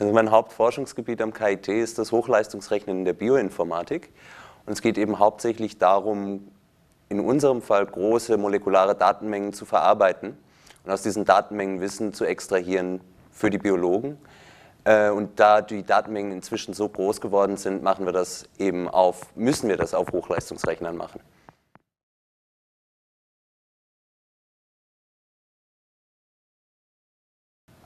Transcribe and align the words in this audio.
Also 0.00 0.14
mein 0.14 0.30
Hauptforschungsgebiet 0.30 1.20
am 1.20 1.34
KIT 1.34 1.68
ist 1.68 1.98
das 1.98 2.10
Hochleistungsrechnen 2.10 3.00
in 3.00 3.04
der 3.04 3.12
Bioinformatik. 3.12 4.10
Und 4.64 4.72
es 4.72 4.80
geht 4.80 4.96
eben 4.96 5.18
hauptsächlich 5.18 5.76
darum, 5.76 6.50
in 7.10 7.20
unserem 7.20 7.60
Fall 7.60 7.84
große 7.84 8.38
molekulare 8.38 8.94
Datenmengen 8.94 9.52
zu 9.52 9.66
verarbeiten 9.66 10.38
und 10.84 10.90
aus 10.90 11.02
diesen 11.02 11.26
Datenmengen 11.26 11.82
Wissen 11.82 12.14
zu 12.14 12.24
extrahieren 12.24 13.02
für 13.30 13.50
die 13.50 13.58
Biologen. 13.58 14.16
Äh, 14.84 15.10
und 15.10 15.38
da 15.38 15.60
die 15.60 15.82
Datenmengen 15.82 16.32
inzwischen 16.32 16.72
so 16.72 16.88
groß 16.88 17.20
geworden 17.20 17.58
sind, 17.58 17.82
machen 17.82 18.06
wir 18.06 18.14
das 18.14 18.48
eben 18.58 18.88
auf, 18.88 19.26
müssen 19.36 19.68
wir 19.68 19.76
das 19.76 19.92
auf 19.92 20.12
Hochleistungsrechnern 20.12 20.96
machen. 20.96 21.20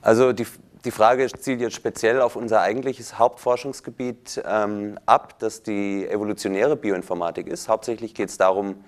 Also 0.01 0.33
die, 0.33 0.47
die 0.85 0.91
Frage 0.91 1.27
zielt 1.29 1.61
jetzt 1.61 1.75
speziell 1.75 2.21
auf 2.21 2.37
unser 2.37 2.61
eigentliches 2.61 3.19
Hauptforschungsgebiet 3.19 4.43
ähm, 4.47 4.99
ab, 5.07 5.39
das 5.39 5.63
die 5.63 6.07
evolutionäre 6.07 6.77
Bioinformatik 6.77 7.47
ist. 7.47 7.69
Hauptsächlich 7.69 8.15
geht 8.15 8.29
es 8.29 8.37
darum, 8.37 8.85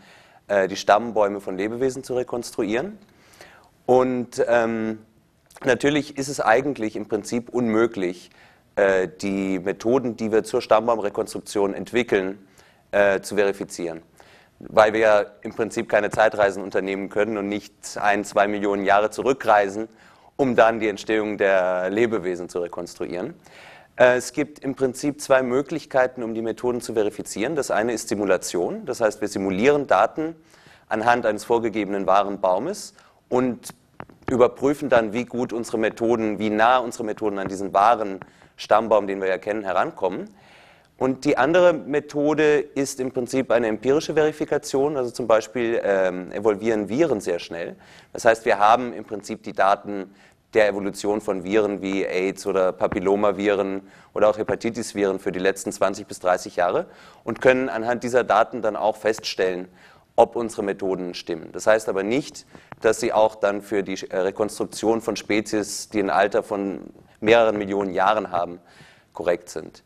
äh, 0.48 0.68
die 0.68 0.76
Stammbäume 0.76 1.40
von 1.40 1.56
Lebewesen 1.56 2.04
zu 2.04 2.14
rekonstruieren. 2.14 2.98
Und 3.86 4.44
ähm, 4.46 4.98
natürlich 5.64 6.18
ist 6.18 6.28
es 6.28 6.40
eigentlich 6.40 6.96
im 6.96 7.08
Prinzip 7.08 7.48
unmöglich, 7.48 8.30
äh, 8.74 9.08
die 9.08 9.58
Methoden, 9.58 10.16
die 10.16 10.30
wir 10.30 10.44
zur 10.44 10.60
Stammbaumrekonstruktion 10.60 11.72
entwickeln, 11.72 12.46
äh, 12.90 13.20
zu 13.20 13.36
verifizieren. 13.36 14.02
Weil 14.58 14.92
wir 14.92 15.00
ja 15.00 15.24
im 15.40 15.54
Prinzip 15.54 15.88
keine 15.88 16.10
Zeitreisen 16.10 16.62
unternehmen 16.62 17.08
können 17.08 17.38
und 17.38 17.48
nicht 17.48 17.72
ein, 17.98 18.24
zwei 18.24 18.48
Millionen 18.48 18.84
Jahre 18.84 19.10
zurückreisen, 19.10 19.88
um 20.36 20.56
dann 20.56 20.80
die 20.80 20.88
Entstehung 20.88 21.38
der 21.38 21.90
Lebewesen 21.90 22.48
zu 22.48 22.60
rekonstruieren. 22.60 23.34
Äh, 23.96 24.16
es 24.16 24.32
gibt 24.32 24.58
im 24.60 24.74
Prinzip 24.74 25.20
zwei 25.20 25.42
Möglichkeiten, 25.42 26.22
um 26.22 26.34
die 26.34 26.42
Methoden 26.42 26.80
zu 26.80 26.94
verifizieren. 26.94 27.56
Das 27.56 27.70
eine 27.70 27.92
ist 27.92 28.08
Simulation, 28.08 28.84
das 28.86 29.00
heißt, 29.00 29.20
wir 29.20 29.28
simulieren 29.28 29.86
Daten 29.86 30.36
anhand 30.88 31.26
eines 31.26 31.44
vorgegebenen 31.44 32.06
wahren 32.06 32.40
Baumes 32.40 32.94
und 33.28 33.74
überprüfen 34.30 34.88
dann, 34.88 35.12
wie 35.12 35.24
gut 35.24 35.52
unsere 35.52 35.78
Methoden, 35.78 36.38
wie 36.38 36.50
nah 36.50 36.78
unsere 36.78 37.04
Methoden 37.04 37.38
an 37.38 37.48
diesen 37.48 37.72
wahren 37.72 38.20
Stammbaum, 38.56 39.06
den 39.06 39.20
wir 39.20 39.28
ja 39.28 39.38
kennen, 39.38 39.64
herankommen. 39.64 40.30
Und 40.98 41.26
die 41.26 41.36
andere 41.36 41.74
Methode 41.74 42.58
ist 42.58 43.00
im 43.00 43.12
Prinzip 43.12 43.50
eine 43.50 43.66
empirische 43.66 44.14
Verifikation. 44.14 44.96
Also 44.96 45.10
zum 45.10 45.26
Beispiel 45.26 45.80
ähm, 45.82 46.32
evolvieren 46.32 46.88
Viren 46.88 47.20
sehr 47.20 47.38
schnell. 47.38 47.76
Das 48.12 48.24
heißt, 48.24 48.44
wir 48.46 48.58
haben 48.58 48.94
im 48.94 49.04
Prinzip 49.04 49.42
die 49.42 49.52
Daten 49.52 50.14
der 50.54 50.68
Evolution 50.68 51.20
von 51.20 51.44
Viren 51.44 51.82
wie 51.82 52.06
AIDS 52.06 52.46
oder 52.46 52.72
Papillomaviren 52.72 53.82
oder 54.14 54.30
auch 54.30 54.38
Hepatitis-Viren 54.38 55.18
für 55.18 55.32
die 55.32 55.38
letzten 55.38 55.70
20 55.70 56.06
bis 56.06 56.18
30 56.20 56.56
Jahre 56.56 56.86
und 57.24 57.42
können 57.42 57.68
anhand 57.68 58.02
dieser 58.02 58.24
Daten 58.24 58.62
dann 58.62 58.74
auch 58.74 58.96
feststellen, 58.96 59.68
ob 60.14 60.34
unsere 60.34 60.62
Methoden 60.62 61.12
stimmen. 61.12 61.50
Das 61.52 61.66
heißt 61.66 61.90
aber 61.90 62.02
nicht, 62.02 62.46
dass 62.80 63.00
sie 63.00 63.12
auch 63.12 63.34
dann 63.34 63.60
für 63.60 63.82
die 63.82 63.94
Rekonstruktion 64.10 65.02
von 65.02 65.16
Spezies, 65.16 65.90
die 65.90 66.00
ein 66.00 66.08
Alter 66.08 66.42
von 66.42 66.80
mehreren 67.20 67.58
Millionen 67.58 67.92
Jahren 67.92 68.30
haben, 68.30 68.58
korrekt 69.12 69.50
sind. 69.50 69.82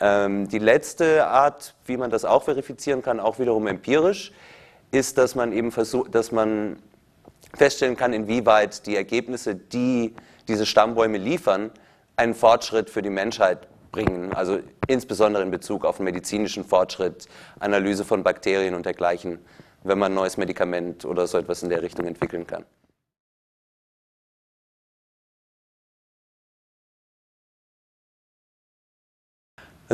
Ähm, 0.00 0.48
die 0.48 0.58
letzte 0.58 1.26
Art, 1.26 1.74
wie 1.86 1.96
man 1.96 2.10
das 2.10 2.24
auch 2.24 2.42
verifizieren 2.42 3.02
kann, 3.02 3.20
auch 3.20 3.38
wiederum 3.38 3.66
empirisch, 3.66 4.32
ist, 4.90 5.18
dass 5.18 5.34
man 5.34 5.52
eben 5.52 5.72
versucht, 5.72 6.14
dass 6.14 6.32
man 6.32 6.76
feststellen 7.56 7.96
kann, 7.96 8.12
inwieweit 8.12 8.86
die 8.86 8.96
Ergebnisse, 8.96 9.54
die 9.54 10.14
diese 10.48 10.66
Stammbäume 10.66 11.18
liefern, 11.18 11.70
einen 12.16 12.34
Fortschritt 12.34 12.90
für 12.90 13.02
die 13.02 13.10
Menschheit 13.10 13.66
bringen. 13.92 14.32
Also 14.34 14.58
insbesondere 14.86 15.42
in 15.42 15.50
Bezug 15.50 15.84
auf 15.84 15.96
den 15.96 16.04
medizinischen 16.04 16.64
Fortschritt, 16.64 17.28
Analyse 17.60 18.04
von 18.04 18.22
Bakterien 18.22 18.74
und 18.74 18.86
dergleichen, 18.86 19.38
wenn 19.84 19.98
man 19.98 20.12
ein 20.12 20.16
neues 20.16 20.36
Medikament 20.36 21.04
oder 21.04 21.26
so 21.26 21.38
etwas 21.38 21.62
in 21.62 21.70
der 21.70 21.82
Richtung 21.82 22.06
entwickeln 22.06 22.46
kann. 22.46 22.64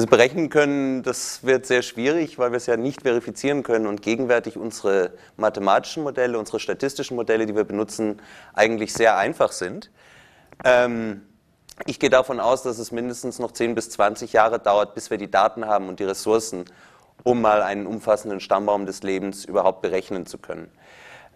Also 0.01 0.09
berechnen 0.09 0.49
können, 0.49 1.03
das 1.03 1.45
wird 1.45 1.67
sehr 1.67 1.83
schwierig, 1.83 2.39
weil 2.39 2.53
wir 2.53 2.57
es 2.57 2.65
ja 2.65 2.79
nicht 2.79 3.03
verifizieren 3.03 3.63
können 3.63 3.87
und 3.87 4.01
gegenwärtig 4.01 4.57
unsere 4.57 5.13
mathematischen 5.37 6.03
Modelle, 6.03 6.39
unsere 6.39 6.59
statistischen 6.59 7.17
Modelle, 7.17 7.45
die 7.45 7.55
wir 7.55 7.65
benutzen, 7.65 8.23
eigentlich 8.55 8.95
sehr 8.95 9.19
einfach 9.19 9.53
sind. 9.53 9.91
Ähm, 10.65 11.21
ich 11.85 12.01
gehe 12.01 12.09
davon 12.09 12.41
aus, 12.41 12.63
dass 12.63 12.79
es 12.79 12.93
mindestens 12.93 13.39
noch 13.39 13.53
10 13.53 13.75
bis 13.75 13.91
20 13.91 14.33
Jahre 14.33 14.59
dauert, 14.59 14.95
bis 14.95 15.11
wir 15.11 15.19
die 15.19 15.31
Daten 15.31 15.67
haben 15.67 15.91
und 15.91 16.01
die 16.01 16.05
Ressourcen, 16.05 16.65
um 17.23 17.43
mal 17.43 17.61
einen 17.61 17.87
umfassenden 17.87 18.41
Stammbaum 18.41 18.87
des 18.87 19.03
Lebens 19.03 19.45
überhaupt 19.45 19.83
berechnen 19.83 20.25
zu 20.25 20.39
können. 20.39 20.71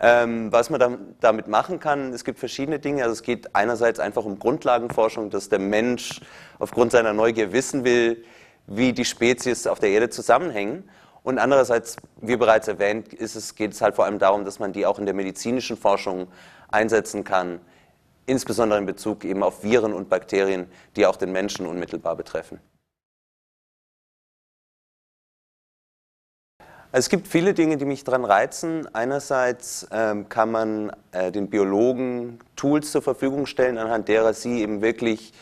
Ähm, 0.01 0.51
was 0.51 0.71
man 0.71 1.15
damit 1.21 1.49
machen 1.49 1.81
kann, 1.81 2.15
es 2.15 2.25
gibt 2.25 2.39
verschiedene 2.39 2.79
Dinge. 2.79 3.03
Also 3.03 3.13
es 3.13 3.23
geht 3.23 3.55
einerseits 3.55 4.01
einfach 4.01 4.25
um 4.25 4.39
Grundlagenforschung, 4.39 5.29
dass 5.29 5.51
der 5.51 5.59
Mensch 5.59 6.23
aufgrund 6.59 6.93
seiner 6.93 7.13
Neugier 7.13 7.53
wissen 7.53 7.85
will, 7.85 8.25
wie 8.67 8.93
die 8.93 9.05
Spezies 9.05 9.67
auf 9.67 9.79
der 9.79 9.91
Erde 9.91 10.11
zusammenhängen. 10.11 10.89
Und 11.23 11.39
andererseits, 11.39 11.97
wie 12.21 12.37
bereits 12.37 12.69
erwähnt, 12.69 13.13
ist 13.15 13.35
es, 13.35 13.55
geht 13.55 13.73
es 13.73 13.81
halt 13.81 13.95
vor 13.95 14.05
allem 14.05 14.19
darum, 14.19 14.45
dass 14.45 14.59
man 14.59 14.73
die 14.73 14.85
auch 14.87 14.99
in 14.99 15.07
der 15.07 15.15
medizinischen 15.15 15.77
Forschung 15.77 16.29
einsetzen 16.69 17.25
kann, 17.25 17.61
insbesondere 18.27 18.79
in 18.79 18.87
Bezug 18.87 19.25
eben 19.25 19.43
auf 19.43 19.63
Viren 19.63 19.93
und 19.93 20.09
Bakterien, 20.09 20.67
die 20.97 21.07
auch 21.07 21.17
den 21.17 21.33
Menschen 21.33 21.67
unmittelbar 21.67 22.17
betreffen. 22.17 22.61
Also 26.95 27.07
es 27.07 27.09
gibt 27.09 27.27
viele 27.27 27.55
Dinge, 27.55 27.77
die 27.77 27.87
mich 27.87 28.05
daran 28.05 28.25
reizen. 28.25 28.87
Einerseits 28.95 29.89
ähm, 29.91 30.29
kann 30.29 30.53
man 30.53 30.93
äh, 31.11 31.33
den 31.33 31.51
Biologen 31.51 32.39
Tools 32.55 32.93
zur 32.93 33.03
Verfügung 33.03 33.47
stellen, 33.47 33.79
anhand 33.79 34.07
derer 34.07 34.33
sie 34.33 34.61
eben 34.61 34.81
wirklich 34.81 35.33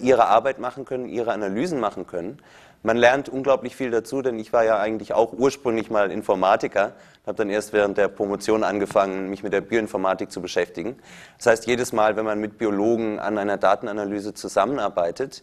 ihre 0.00 0.26
Arbeit 0.26 0.58
machen 0.58 0.84
können, 0.84 1.06
ihre 1.06 1.32
Analysen 1.32 1.80
machen 1.80 2.06
können. 2.06 2.38
Man 2.82 2.96
lernt 2.96 3.28
unglaublich 3.28 3.74
viel 3.74 3.90
dazu, 3.90 4.22
denn 4.22 4.38
ich 4.38 4.52
war 4.52 4.64
ja 4.64 4.78
eigentlich 4.78 5.12
auch 5.12 5.32
ursprünglich 5.32 5.90
mal 5.90 6.10
Informatiker, 6.12 6.92
habe 7.26 7.36
dann 7.36 7.50
erst 7.50 7.72
während 7.72 7.98
der 7.98 8.06
Promotion 8.06 8.62
angefangen, 8.62 9.28
mich 9.28 9.42
mit 9.42 9.52
der 9.52 9.60
Bioinformatik 9.60 10.30
zu 10.30 10.40
beschäftigen. 10.40 10.96
Das 11.38 11.46
heißt, 11.46 11.66
jedes 11.66 11.92
Mal, 11.92 12.16
wenn 12.16 12.24
man 12.24 12.38
mit 12.38 12.58
Biologen 12.58 13.18
an 13.18 13.38
einer 13.38 13.56
Datenanalyse 13.56 14.34
zusammenarbeitet, 14.34 15.42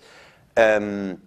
ähm, 0.56 1.22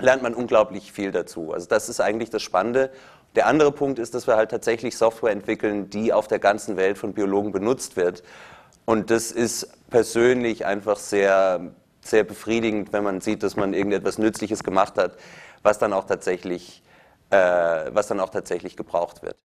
lernt 0.00 0.22
man 0.22 0.34
unglaublich 0.34 0.90
viel 0.92 1.12
dazu. 1.12 1.52
Also 1.52 1.68
das 1.68 1.88
ist 1.88 2.00
eigentlich 2.00 2.30
das 2.30 2.42
Spannende. 2.42 2.90
Der 3.36 3.46
andere 3.46 3.70
Punkt 3.70 4.00
ist, 4.00 4.14
dass 4.14 4.26
wir 4.26 4.34
halt 4.34 4.50
tatsächlich 4.50 4.96
Software 4.96 5.30
entwickeln, 5.30 5.88
die 5.88 6.12
auf 6.12 6.26
der 6.26 6.40
ganzen 6.40 6.76
Welt 6.76 6.98
von 6.98 7.12
Biologen 7.12 7.52
benutzt 7.52 7.96
wird. 7.96 8.24
Und 8.86 9.10
das 9.10 9.30
ist 9.30 9.68
persönlich 9.88 10.66
einfach 10.66 10.96
sehr 10.96 11.70
sehr 12.02 12.24
befriedigend, 12.24 12.92
wenn 12.92 13.04
man 13.04 13.20
sieht, 13.20 13.42
dass 13.42 13.56
man 13.56 13.74
irgendetwas 13.74 14.18
Nützliches 14.18 14.64
gemacht 14.64 14.96
hat, 14.98 15.16
was 15.62 15.78
dann 15.78 15.92
auch 15.92 16.04
tatsächlich, 16.06 16.82
äh, 17.30 17.36
was 17.92 18.08
dann 18.08 18.20
auch 18.20 18.30
tatsächlich 18.30 18.76
gebraucht 18.76 19.22
wird. 19.22 19.36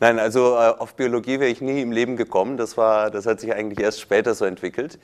Nein, 0.00 0.18
also 0.18 0.54
äh, 0.56 0.74
auf 0.78 0.94
Biologie 0.96 1.38
wäre 1.38 1.50
ich 1.50 1.60
nie 1.60 1.80
im 1.80 1.92
Leben 1.92 2.16
gekommen. 2.16 2.56
Das, 2.56 2.76
war, 2.76 3.10
das 3.10 3.26
hat 3.26 3.40
sich 3.40 3.52
eigentlich 3.54 3.80
erst 3.80 4.00
später 4.00 4.34
so 4.34 4.44
entwickelt. 4.44 4.98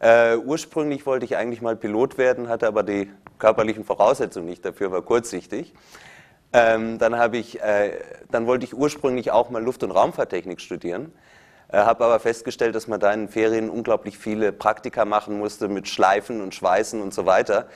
Äh, 0.00 0.36
ursprünglich 0.36 1.06
wollte 1.06 1.24
ich 1.24 1.36
eigentlich 1.36 1.62
mal 1.62 1.76
Pilot 1.76 2.18
werden, 2.18 2.48
hatte 2.48 2.66
aber 2.66 2.82
die 2.82 3.10
körperlichen 3.38 3.84
Voraussetzungen 3.84 4.46
nicht 4.46 4.64
dafür, 4.64 4.90
war 4.90 5.02
kurzsichtig. 5.02 5.74
Ähm, 6.52 6.98
dann, 6.98 7.34
ich, 7.34 7.60
äh, 7.62 7.92
dann 8.30 8.46
wollte 8.46 8.64
ich 8.64 8.74
ursprünglich 8.74 9.30
auch 9.30 9.50
mal 9.50 9.62
Luft- 9.62 9.84
und 9.84 9.92
Raumfahrttechnik 9.92 10.60
studieren. 10.60 11.12
Äh, 11.72 11.78
habe 11.78 12.04
aber 12.04 12.20
festgestellt, 12.20 12.74
dass 12.74 12.86
man 12.86 13.00
da 13.00 13.12
in 13.12 13.20
den 13.20 13.28
Ferien 13.28 13.70
unglaublich 13.70 14.18
viele 14.18 14.52
Praktika 14.52 15.04
machen 15.04 15.38
musste 15.38 15.68
mit 15.68 15.88
Schleifen 15.88 16.42
und 16.42 16.54
Schweißen 16.54 17.00
und 17.02 17.14
so 17.14 17.26
weiter. 17.26 17.68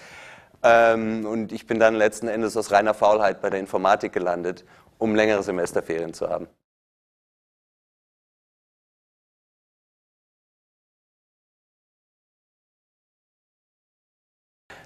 Ähm, 0.62 1.26
und 1.26 1.52
ich 1.52 1.66
bin 1.66 1.78
dann 1.80 1.94
letzten 1.94 2.28
Endes 2.28 2.56
aus 2.56 2.72
reiner 2.72 2.94
Faulheit 2.94 3.40
bei 3.42 3.50
der 3.50 3.60
Informatik 3.60 4.12
gelandet, 4.12 4.64
um 4.98 5.14
längere 5.14 5.42
Semesterferien 5.42 6.14
zu 6.14 6.28
haben. 6.28 6.48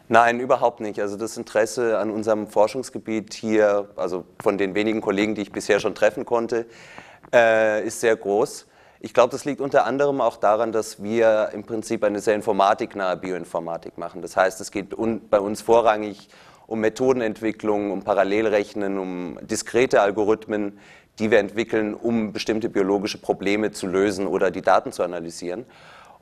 Nein, 0.09 0.41
überhaupt 0.41 0.81
nicht. 0.81 1.01
Also 1.01 1.17
das 1.17 1.37
Interesse 1.37 1.99
an 1.99 2.11
unserem 2.11 2.49
Forschungsgebiet 2.49 3.33
hier, 3.33 3.91
also 3.97 4.25
von 4.43 4.59
den 4.59 4.75
wenigen 4.75 5.01
Kollegen, 5.01 5.35
die 5.37 5.43
ich 5.43 5.53
bisher 5.53 5.79
schon 5.81 5.95
treffen 5.95 6.25
konnte, 6.25 6.67
äh, 7.33 7.85
ist 7.87 8.01
sehr 8.01 8.17
groß. 8.17 8.67
Ich 9.03 9.15
glaube, 9.15 9.31
das 9.31 9.47
liegt 9.47 9.63
unter 9.63 9.87
anderem 9.87 10.21
auch 10.21 10.37
daran, 10.37 10.73
dass 10.73 11.03
wir 11.03 11.49
im 11.55 11.65
Prinzip 11.65 12.05
eine 12.05 12.21
sehr 12.21 12.35
informatiknahe 12.35 13.17
Bioinformatik 13.17 13.97
machen. 13.97 14.21
Das 14.21 14.37
heißt, 14.37 14.61
es 14.61 14.71
geht 14.71 14.95
bei 15.31 15.41
uns 15.41 15.63
vorrangig 15.63 16.29
um 16.67 16.81
Methodenentwicklung, 16.81 17.93
um 17.93 18.05
Parallelrechnen, 18.05 18.99
um 18.99 19.39
diskrete 19.41 20.03
Algorithmen, 20.03 20.79
die 21.19 21.31
wir 21.31 21.39
entwickeln, 21.39 21.95
um 21.95 22.35
bestimmte 22.35 22.69
biologische 22.69 23.17
Probleme 23.17 23.73
zu 23.73 23.87
lösen 23.87 24.27
oder 24.27 24.51
die 24.51 24.61
Daten 24.61 24.93
zu 24.93 25.03
analysieren. 25.03 25.65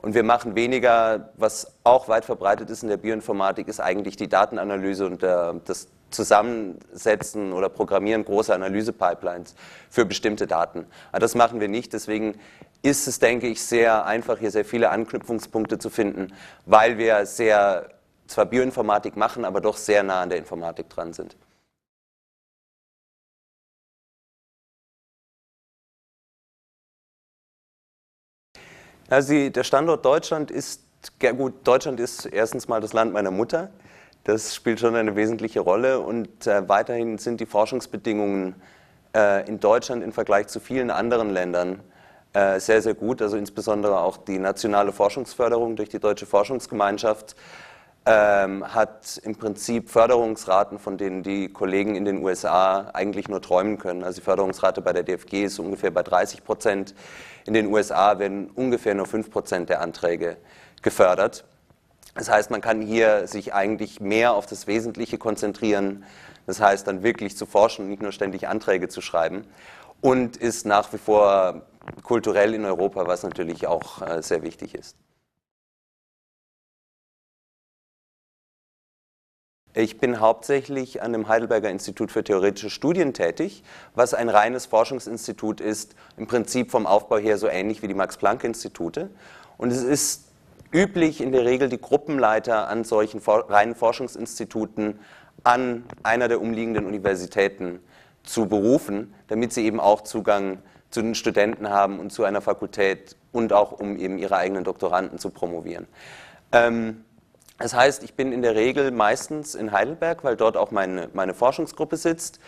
Und 0.01 0.13
wir 0.13 0.23
machen 0.23 0.55
weniger, 0.55 1.33
was 1.35 1.73
auch 1.83 2.07
weit 2.07 2.23
verbreitet 2.23 2.69
ist 2.69 2.83
in 2.83 2.89
der 2.89 2.95
Bioinformatik, 2.95 3.67
ist 3.67 3.81
eigentlich 3.81 4.15
die 4.15 4.29
Datenanalyse 4.29 5.05
und 5.05 5.21
äh, 5.21 5.53
das 5.65 5.89
Zusammensetzen 6.11 7.53
oder 7.53 7.69
Programmieren 7.69 8.25
großer 8.25 8.55
Analysepipelines 8.55 9.55
für 9.89 10.05
bestimmte 10.05 10.47
Daten. 10.47 10.85
Aber 11.11 11.19
das 11.19 11.35
machen 11.35 11.59
wir 11.59 11.67
nicht, 11.67 11.93
deswegen 11.93 12.35
ist 12.81 13.07
es, 13.07 13.19
denke 13.19 13.47
ich, 13.47 13.61
sehr 13.61 14.05
einfach, 14.05 14.39
hier 14.39 14.51
sehr 14.51 14.65
viele 14.65 14.89
Anknüpfungspunkte 14.89 15.79
zu 15.79 15.89
finden, 15.89 16.33
weil 16.65 16.97
wir 16.97 17.25
sehr 17.25 17.89
zwar 18.27 18.45
Bioinformatik 18.45 19.17
machen, 19.17 19.43
aber 19.43 19.59
doch 19.59 19.75
sehr 19.77 20.03
nah 20.03 20.21
an 20.21 20.29
der 20.29 20.37
Informatik 20.37 20.89
dran 20.89 21.13
sind. 21.13 21.35
Also 29.09 29.49
der 29.49 29.63
Standort 29.63 30.05
Deutschland 30.05 30.51
ist, 30.51 30.83
ja 31.21 31.31
gut, 31.31 31.67
Deutschland 31.67 31.99
ist 31.99 32.25
erstens 32.25 32.67
mal 32.67 32.79
das 32.79 32.93
Land 32.93 33.11
meiner 33.11 33.31
Mutter. 33.31 33.71
Das 34.23 34.53
spielt 34.53 34.79
schon 34.79 34.95
eine 34.95 35.15
wesentliche 35.15 35.61
Rolle 35.61 35.99
und 35.99 36.45
äh, 36.45 36.69
weiterhin 36.69 37.17
sind 37.17 37.39
die 37.41 37.47
Forschungsbedingungen 37.47 38.53
äh, 39.15 39.47
in 39.47 39.59
Deutschland 39.59 40.03
im 40.03 40.11
Vergleich 40.11 40.47
zu 40.47 40.59
vielen 40.59 40.91
anderen 40.91 41.31
Ländern 41.31 41.79
sehr, 42.33 42.81
sehr 42.81 42.93
gut. 42.93 43.21
Also 43.21 43.37
insbesondere 43.37 43.99
auch 43.99 44.17
die 44.17 44.37
nationale 44.37 44.91
Forschungsförderung 44.91 45.75
durch 45.75 45.89
die 45.89 45.99
Deutsche 45.99 46.25
Forschungsgemeinschaft 46.27 47.35
ähm, 48.05 48.73
hat 48.73 49.19
im 49.23 49.35
Prinzip 49.35 49.89
Förderungsraten, 49.89 50.79
von 50.79 50.97
denen 50.97 51.21
die 51.21 51.49
Kollegen 51.49 51.95
in 51.95 52.05
den 52.05 52.23
USA 52.23 52.89
eigentlich 52.93 53.27
nur 53.27 53.41
träumen 53.41 53.77
können. 53.77 54.03
Also 54.03 54.19
die 54.19 54.25
Förderungsrate 54.25 54.81
bei 54.81 54.93
der 54.93 55.03
DFG 55.03 55.43
ist 55.43 55.59
ungefähr 55.59 55.91
bei 55.91 56.01
30 56.01 56.43
Prozent. 56.43 56.95
In 57.45 57.53
den 57.53 57.67
USA 57.67 58.17
werden 58.17 58.49
ungefähr 58.49 58.95
nur 58.95 59.05
5 59.05 59.29
Prozent 59.29 59.69
der 59.69 59.81
Anträge 59.81 60.37
gefördert. 60.81 61.45
Das 62.15 62.29
heißt, 62.29 62.49
man 62.51 62.61
kann 62.61 62.81
hier 62.81 63.27
sich 63.27 63.53
eigentlich 63.53 63.99
mehr 63.99 64.33
auf 64.33 64.45
das 64.45 64.65
Wesentliche 64.65 65.17
konzentrieren. 65.17 66.03
Das 66.47 66.59
heißt, 66.59 66.87
dann 66.87 67.03
wirklich 67.03 67.37
zu 67.37 67.45
forschen 67.45 67.83
und 67.83 67.89
nicht 67.89 68.01
nur 68.01 68.11
ständig 68.11 68.47
Anträge 68.47 68.87
zu 68.87 69.01
schreiben. 69.01 69.45
Und 70.01 70.37
ist 70.37 70.65
nach 70.65 70.91
wie 70.93 70.97
vor 70.97 71.61
kulturell 72.03 72.53
in 72.53 72.65
Europa, 72.65 73.07
was 73.07 73.23
natürlich 73.23 73.67
auch 73.67 74.01
äh, 74.01 74.21
sehr 74.21 74.43
wichtig 74.43 74.75
ist. 74.75 74.97
Ich 79.75 79.99
bin 79.99 80.19
hauptsächlich 80.19 81.03
an 81.03 81.13
dem 81.13 81.27
Heidelberger 81.27 81.69
Institut 81.69 82.11
für 82.11 82.23
theoretische 82.23 82.71
Studien 82.71 83.13
tätig, 83.13 83.63
was 83.93 84.15
ein 84.15 84.27
reines 84.27 84.65
Forschungsinstitut 84.65 85.61
ist, 85.61 85.95
im 86.17 86.25
Prinzip 86.25 86.71
vom 86.71 86.87
Aufbau 86.87 87.17
her 87.17 87.37
so 87.37 87.47
ähnlich 87.47 87.83
wie 87.83 87.87
die 87.87 87.93
Max-Planck-Institute. 87.93 89.11
Und 89.57 89.71
es 89.71 89.83
ist 89.83 90.25
üblich, 90.73 91.21
in 91.21 91.31
der 91.31 91.45
Regel 91.45 91.69
die 91.69 91.79
Gruppenleiter 91.79 92.67
an 92.67 92.83
solchen 92.83 93.21
reinen 93.21 93.75
Forschungsinstituten 93.75 94.99
an 95.43 95.83
einer 96.01 96.27
der 96.27 96.41
umliegenden 96.41 96.85
Universitäten 96.85 97.79
zu 98.23 98.47
berufen, 98.47 99.13
damit 99.27 99.53
sie 99.53 99.65
eben 99.65 99.79
auch 99.79 100.01
Zugang 100.01 100.63
zu 100.89 101.01
den 101.01 101.15
Studenten 101.15 101.69
haben 101.69 101.99
und 101.99 102.11
zu 102.11 102.23
einer 102.23 102.41
Fakultät 102.41 103.15
und 103.31 103.53
auch 103.53 103.71
um 103.71 103.97
eben 103.97 104.17
ihre 104.17 104.37
eigenen 104.37 104.63
Doktoranden 104.63 105.19
zu 105.19 105.29
promovieren. 105.29 105.87
Ähm, 106.51 107.03
das 107.57 107.73
heißt, 107.73 108.03
ich 108.03 108.13
bin 108.13 108.31
in 108.31 108.41
der 108.41 108.55
Regel 108.55 108.91
meistens 108.91 109.53
in 109.53 109.71
Heidelberg, 109.71 110.23
weil 110.23 110.37
dort 110.37 110.55
auch 110.55 110.71
meine, 110.71 111.09
meine 111.13 111.33
Forschungsgruppe 111.33 111.97
sitzt 111.97 112.39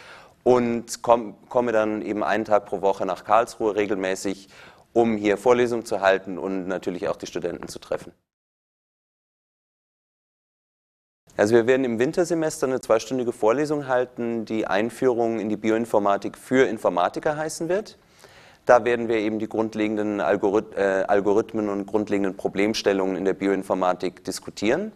und 0.43 1.01
komm, 1.01 1.35
komme 1.49 1.71
dann 1.71 2.01
eben 2.01 2.23
einen 2.23 2.45
Tag 2.45 2.65
pro 2.65 2.81
Woche 2.81 3.05
nach 3.05 3.23
Karlsruhe 3.25 3.75
regelmäßig, 3.75 4.47
um 4.93 5.17
hier 5.17 5.37
Vorlesungen 5.37 5.85
zu 5.85 6.01
halten 6.01 6.37
und 6.37 6.67
natürlich 6.67 7.07
auch 7.09 7.17
die 7.17 7.27
Studenten 7.27 7.67
zu 7.67 7.79
treffen. 7.79 8.13
Also 11.37 11.55
wir 11.55 11.65
werden 11.65 11.85
im 11.85 11.99
Wintersemester 11.99 12.67
eine 12.67 12.81
zweistündige 12.81 13.31
Vorlesung 13.31 13.87
halten, 13.87 14.45
die 14.45 14.67
Einführung 14.67 15.39
in 15.39 15.49
die 15.49 15.57
Bioinformatik 15.57 16.37
für 16.37 16.67
Informatiker 16.67 17.37
heißen 17.37 17.69
wird. 17.69 17.97
Da 18.65 18.85
werden 18.85 19.07
wir 19.07 19.17
eben 19.17 19.39
die 19.39 19.49
grundlegenden 19.49 20.19
äh, 20.19 20.23
Algorithmen 20.23 21.69
und 21.69 21.87
grundlegenden 21.87 22.37
Problemstellungen 22.37 23.15
in 23.15 23.25
der 23.25 23.33
Bioinformatik 23.33 24.23
diskutieren. 24.23 24.91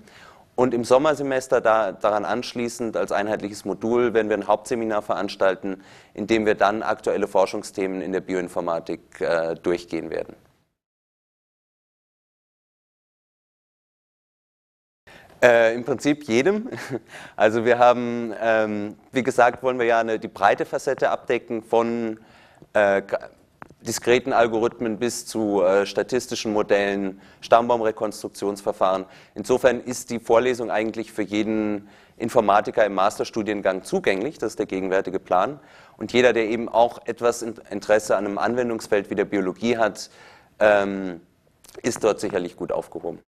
Und 0.56 0.74
im 0.74 0.86
Sommersemester 0.86 1.60
da, 1.60 1.92
daran 1.92 2.24
anschließend 2.24 2.96
als 2.96 3.12
einheitliches 3.12 3.66
Modul 3.66 4.14
werden 4.14 4.30
wir 4.30 4.38
ein 4.38 4.48
Hauptseminar 4.48 5.02
veranstalten, 5.02 5.84
in 6.14 6.28
dem 6.28 6.46
wir 6.46 6.56
dann 6.56 6.82
aktuelle 6.82 7.28
Forschungsthemen 7.28 8.02
in 8.02 8.14
der 8.14 8.22
Bioinformatik 8.22 9.20
äh, 9.20 9.56
durchgehen 9.56 10.10
werden. 10.10 10.36
Äh, 15.44 15.76
Im 15.76 15.84
Prinzip 15.84 16.24
jedem. 16.24 16.70
Also 17.36 17.66
wir 17.66 17.78
haben, 17.78 18.34
ähm, 18.42 18.96
wie 19.12 19.24
gesagt, 19.24 19.62
wollen 19.62 19.78
wir 19.78 19.86
ja 19.86 20.00
eine, 20.00 20.20
die 20.20 20.30
breite 20.30 20.66
Facette 20.66 21.10
abdecken 21.10 21.62
von 21.62 22.20
äh, 22.74 23.02
diskreten 23.86 24.34
Algorithmen 24.34 24.98
bis 24.98 25.26
zu 25.26 25.62
äh, 25.62 25.86
statistischen 25.86 26.54
Modellen, 26.54 27.22
Stammbaumrekonstruktionsverfahren. 27.42 29.06
Insofern 29.36 29.80
ist 29.80 30.10
die 30.10 30.20
Vorlesung 30.20 30.72
eigentlich 30.72 31.12
für 31.12 31.22
jeden 31.22 31.88
Informatiker 32.18 32.86
im 32.86 32.94
Masterstudiengang 32.94 33.84
zugänglich, 33.84 34.38
das 34.38 34.54
ist 34.54 34.60
der 34.60 34.66
gegenwärtige 34.66 35.20
Plan. 35.20 35.60
Und 35.98 36.14
jeder, 36.14 36.34
der 36.34 36.48
eben 36.48 36.70
auch 36.70 37.06
etwas 37.06 37.42
Interesse 37.42 38.16
an 38.18 38.26
einem 38.26 38.38
Anwendungsfeld 38.38 39.10
wie 39.10 39.16
der 39.16 39.26
Biologie 39.26 39.78
hat, 39.78 40.10
ähm, 40.60 41.22
ist 41.84 42.04
dort 42.04 42.20
sicherlich 42.20 42.56
gut 42.56 42.72
aufgehoben. 42.72 43.20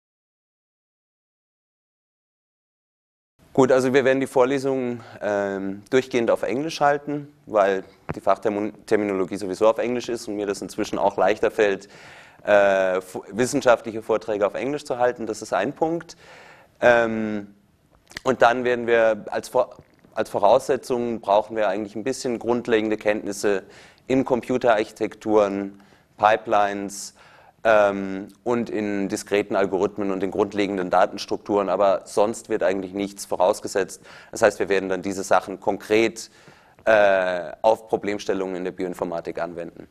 Gut, 3.57 3.71
also 3.71 3.91
wir 3.91 4.05
werden 4.05 4.19
die 4.19 4.27
Vorlesungen 4.27 5.01
ähm, 5.19 5.81
durchgehend 5.89 6.29
auf 6.29 6.43
Englisch 6.43 6.79
halten, 6.79 7.33
weil 7.47 7.83
die 8.15 8.21
Fachterminologie 8.21 9.35
sowieso 9.35 9.67
auf 9.67 9.79
Englisch 9.79 10.09
ist 10.09 10.27
und 10.27 10.35
mir 10.35 10.45
das 10.45 10.61
inzwischen 10.61 10.99
auch 10.99 11.17
leichter 11.17 11.49
fällt, 11.49 11.89
äh, 12.45 13.01
wissenschaftliche 13.31 14.03
Vorträge 14.03 14.45
auf 14.45 14.53
Englisch 14.53 14.85
zu 14.85 14.99
halten. 14.99 15.25
Das 15.25 15.41
ist 15.41 15.53
ein 15.53 15.73
Punkt. 15.73 16.17
Ähm, 16.81 17.47
und 18.21 18.43
dann 18.43 18.63
werden 18.63 18.85
wir 18.85 19.25
als, 19.31 19.49
als 20.13 20.29
Voraussetzung 20.29 21.19
brauchen 21.19 21.55
wir 21.55 21.67
eigentlich 21.67 21.95
ein 21.95 22.03
bisschen 22.03 22.37
grundlegende 22.37 22.95
Kenntnisse 22.95 23.63
in 24.05 24.23
Computerarchitekturen, 24.23 25.81
Pipelines, 26.19 27.15
ähm, 27.67 28.29
und 28.45 28.69
in 28.69 29.09
diskreten 29.09 29.57
Algorithmen 29.57 30.11
und 30.11 30.23
in 30.23 30.31
grundlegenden 30.31 30.89
Datenstrukturen, 30.89 31.67
aber 31.67 32.03
sonst 32.05 32.47
wird 32.47 32.63
eigentlich 32.63 32.93
nichts 32.93 33.25
vorausgesetzt. 33.25 34.01
Das 34.31 34.41
heißt, 34.41 34.59
wir 34.59 34.69
werden 34.69 34.87
dann 34.87 35.01
diese 35.01 35.23
Sachen 35.23 35.59
konkret 35.59 36.31
äh, 36.85 37.51
auf 37.61 37.89
Problemstellungen 37.89 38.55
in 38.55 38.63
der 38.63 38.71
Bioinformatik 38.71 39.41
anwenden. 39.41 39.89